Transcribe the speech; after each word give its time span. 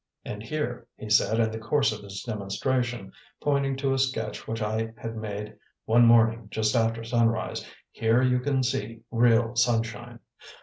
"And 0.25 0.41
here," 0.41 0.87
he 0.97 1.11
said 1.11 1.39
in 1.39 1.51
the 1.51 1.59
course 1.59 1.91
of 1.93 2.01
his 2.01 2.23
demonstration, 2.23 3.11
pointing 3.39 3.75
to 3.77 3.93
a 3.93 3.99
sketch 3.99 4.47
which 4.47 4.59
I 4.59 4.95
had 4.97 5.15
made 5.15 5.55
one 5.85 6.07
morning 6.07 6.47
just 6.49 6.75
after 6.75 7.03
sunrise 7.03 7.63
"here 7.91 8.23
you 8.23 8.39
can 8.39 8.63
see 8.63 9.01
real 9.11 9.55
sunshine. 9.55 10.17